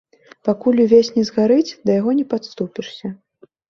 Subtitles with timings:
[0.47, 3.19] Пакуль увесь не згарыць, да яго не падступішся.